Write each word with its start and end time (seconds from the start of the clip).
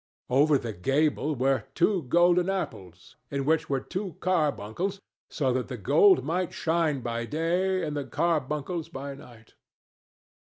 Over 0.31 0.57
the 0.57 0.73
gable 0.73 1.35
were 1.35 1.65
"two 1.75 2.01
golden 2.01 2.49
apples, 2.49 3.17
in 3.29 3.45
which 3.45 3.69
were 3.69 3.79
two 3.79 4.15
carbuncles," 4.19 4.99
so 5.29 5.53
that 5.53 5.67
the 5.67 5.77
gold 5.77 6.23
might 6.23 6.53
shine 6.53 7.01
by 7.01 7.25
day 7.27 7.83
and 7.85 7.95
the 7.95 8.05
carbuncles 8.05 8.89
by 8.89 9.13
night. 9.13 9.53